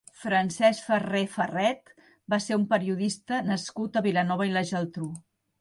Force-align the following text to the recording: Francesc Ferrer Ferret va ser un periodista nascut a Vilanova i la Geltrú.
Francesc 0.19 0.85
Ferrer 0.91 1.21
Ferret 1.33 1.93
va 2.35 2.41
ser 2.47 2.59
un 2.63 2.67
periodista 2.73 3.43
nascut 3.51 4.01
a 4.03 4.07
Vilanova 4.11 4.49
i 4.51 4.57
la 4.57 4.69
Geltrú. 4.73 5.11